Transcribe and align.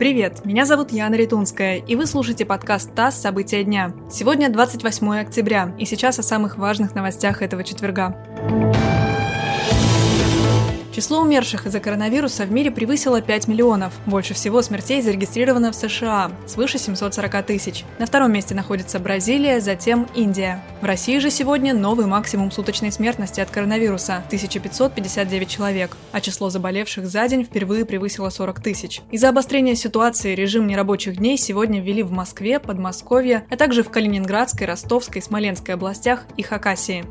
Привет, 0.00 0.46
меня 0.46 0.64
зовут 0.64 0.92
Яна 0.92 1.14
Ритунская, 1.16 1.76
и 1.76 1.94
вы 1.94 2.06
слушаете 2.06 2.46
подкаст 2.46 2.94
ТАСС 2.94 3.20
«События 3.20 3.62
дня». 3.64 3.92
Сегодня 4.10 4.48
28 4.48 5.20
октября, 5.20 5.74
и 5.78 5.84
сейчас 5.84 6.18
о 6.18 6.22
самых 6.22 6.56
важных 6.56 6.94
новостях 6.94 7.42
этого 7.42 7.62
четверга. 7.64 8.16
Число 11.00 11.22
умерших 11.22 11.64
из-за 11.64 11.80
коронавируса 11.80 12.44
в 12.44 12.52
мире 12.52 12.70
превысило 12.70 13.22
5 13.22 13.48
миллионов. 13.48 13.94
Больше 14.04 14.34
всего 14.34 14.60
смертей 14.60 15.00
зарегистрировано 15.00 15.72
в 15.72 15.74
США– 15.74 16.30
свыше 16.46 16.76
740 16.76 17.46
тысяч. 17.46 17.86
На 17.98 18.04
втором 18.04 18.34
месте 18.34 18.54
находится 18.54 18.98
Бразилия, 18.98 19.62
затем 19.62 20.06
Индия. 20.14 20.62
В 20.82 20.84
России 20.84 21.16
же 21.16 21.30
сегодня 21.30 21.72
новый 21.72 22.04
максимум 22.04 22.50
суточной 22.50 22.92
смертности 22.92 23.40
от 23.40 23.48
коронавируса– 23.48 24.16
1559 24.26 25.48
человек, 25.48 25.96
а 26.12 26.20
число 26.20 26.50
заболевших 26.50 27.06
за 27.06 27.26
день 27.28 27.44
впервые 27.44 27.86
превысило 27.86 28.28
40 28.28 28.60
тысяч. 28.60 29.00
Из-за 29.10 29.30
обострения 29.30 29.76
ситуации 29.76 30.34
режим 30.34 30.66
нерабочих 30.66 31.16
дней 31.16 31.38
сегодня 31.38 31.80
ввели 31.80 32.02
в 32.02 32.12
Москве, 32.12 32.60
Подмосковье, 32.60 33.46
а 33.48 33.56
также 33.56 33.82
в 33.82 33.88
Калининградской, 33.88 34.66
Ростовской, 34.66 35.22
Смоленской 35.22 35.72
областях 35.72 36.24
и 36.36 36.42
Хакасии. 36.42 37.06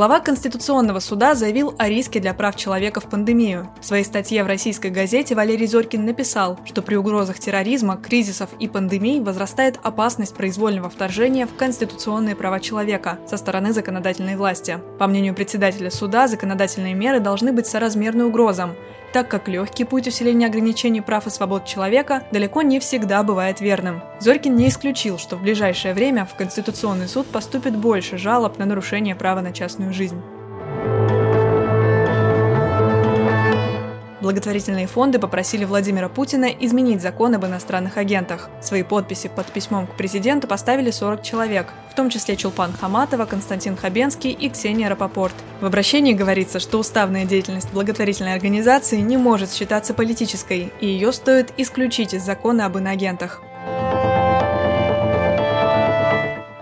Глава 0.00 0.20
Конституционного 0.20 0.98
суда 0.98 1.34
заявил 1.34 1.74
о 1.76 1.86
риске 1.86 2.20
для 2.20 2.32
прав 2.32 2.56
человека 2.56 3.00
в 3.00 3.04
пандемию. 3.04 3.68
В 3.82 3.84
своей 3.84 4.02
статье 4.02 4.42
в 4.42 4.46
российской 4.46 4.90
газете 4.90 5.34
Валерий 5.34 5.66
Зорькин 5.66 6.06
написал, 6.06 6.58
что 6.64 6.80
при 6.80 6.94
угрозах 6.94 7.38
терроризма, 7.38 7.98
кризисов 7.98 8.48
и 8.58 8.66
пандемий 8.66 9.20
возрастает 9.20 9.78
опасность 9.82 10.34
произвольного 10.34 10.88
вторжения 10.88 11.46
в 11.46 11.54
конституционные 11.54 12.34
права 12.34 12.60
человека 12.60 13.18
со 13.28 13.36
стороны 13.36 13.74
законодательной 13.74 14.36
власти. 14.36 14.78
По 14.98 15.06
мнению 15.06 15.34
председателя 15.34 15.90
суда, 15.90 16.28
законодательные 16.28 16.94
меры 16.94 17.20
должны 17.20 17.52
быть 17.52 17.66
соразмерны 17.66 18.24
угрозам, 18.24 18.76
так 19.12 19.28
как 19.28 19.48
легкий 19.48 19.84
путь 19.84 20.06
усиления 20.06 20.46
ограничений 20.46 21.00
прав 21.00 21.26
и 21.26 21.30
свобод 21.30 21.64
человека 21.64 22.24
далеко 22.32 22.62
не 22.62 22.80
всегда 22.80 23.22
бывает 23.22 23.60
верным. 23.60 24.02
Зорькин 24.20 24.56
не 24.56 24.68
исключил, 24.68 25.18
что 25.18 25.36
в 25.36 25.42
ближайшее 25.42 25.94
время 25.94 26.24
в 26.24 26.34
Конституционный 26.34 27.08
суд 27.08 27.26
поступит 27.26 27.76
больше 27.76 28.18
жалоб 28.18 28.58
на 28.58 28.66
нарушение 28.66 29.14
права 29.14 29.40
на 29.40 29.52
частную 29.52 29.92
жизнь. 29.92 30.20
Благотворительные 34.20 34.86
фонды 34.86 35.18
попросили 35.18 35.64
Владимира 35.64 36.08
Путина 36.08 36.44
изменить 36.44 37.00
закон 37.00 37.34
об 37.34 37.46
иностранных 37.46 37.96
агентах. 37.96 38.50
Свои 38.60 38.82
подписи 38.82 39.30
под 39.34 39.46
письмом 39.46 39.86
к 39.86 39.96
президенту 39.96 40.46
поставили 40.46 40.90
40 40.90 41.22
человек, 41.22 41.68
в 41.90 41.94
том 41.94 42.10
числе 42.10 42.36
Чулпан 42.36 42.72
Хаматова, 42.72 43.24
Константин 43.24 43.76
Хабенский 43.76 44.32
и 44.32 44.50
Ксения 44.50 44.90
Рапопорт. 44.90 45.34
В 45.60 45.66
обращении 45.66 46.12
говорится, 46.12 46.60
что 46.60 46.78
уставная 46.78 47.24
деятельность 47.24 47.72
благотворительной 47.72 48.34
организации 48.34 48.98
не 48.98 49.16
может 49.16 49.52
считаться 49.52 49.94
политической, 49.94 50.70
и 50.80 50.86
ее 50.86 51.12
стоит 51.12 51.52
исключить 51.56 52.12
из 52.12 52.22
закона 52.22 52.66
об 52.66 52.76
иноагентах. 52.76 53.42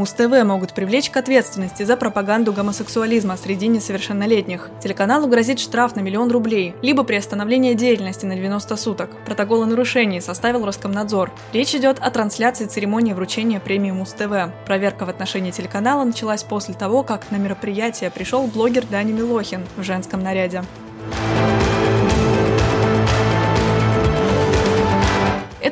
Муз-ТВ 0.00 0.44
могут 0.44 0.72
привлечь 0.72 1.10
к 1.10 1.18
ответственности 1.18 1.82
за 1.82 1.94
пропаганду 1.94 2.54
гомосексуализма 2.54 3.36
среди 3.36 3.66
несовершеннолетних. 3.66 4.70
Телеканалу 4.82 5.26
грозит 5.26 5.58
штраф 5.58 5.94
на 5.94 6.00
миллион 6.00 6.30
рублей, 6.30 6.74
либо 6.80 7.04
приостановление 7.04 7.74
деятельности 7.74 8.24
на 8.24 8.34
90 8.34 8.76
суток. 8.76 9.10
Протокол 9.26 9.64
о 9.64 9.66
нарушении 9.66 10.20
составил 10.20 10.64
Роскомнадзор. 10.64 11.30
Речь 11.52 11.74
идет 11.74 11.98
о 12.00 12.10
трансляции 12.10 12.64
церемонии 12.64 13.12
вручения 13.12 13.60
премии 13.60 13.90
Муз-ТВ. 13.90 14.50
Проверка 14.64 15.04
в 15.04 15.10
отношении 15.10 15.50
телеканала 15.50 16.02
началась 16.02 16.44
после 16.44 16.72
того, 16.72 17.02
как 17.02 17.30
на 17.30 17.36
мероприятие 17.36 18.10
пришел 18.10 18.46
блогер 18.46 18.86
Дани 18.86 19.12
Милохин 19.12 19.66
в 19.76 19.82
женском 19.82 20.22
наряде. 20.22 20.62